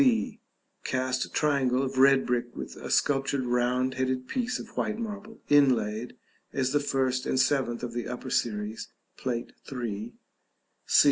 [0.01, 0.41] b.
[0.83, 6.15] Cast triangle of red brick with a sculptured round headed piece of white marble inlaid
[6.51, 10.15] (as the first and seventh of the upper series, Plate III.).
[10.87, 10.99] c.